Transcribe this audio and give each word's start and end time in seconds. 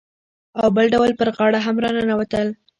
او 0.59 0.67
بل 0.75 0.85
ډول 0.93 1.11
پر 1.19 1.29
غاړه 1.37 1.59
هم 1.65 1.75
راننوتل. 1.83 2.47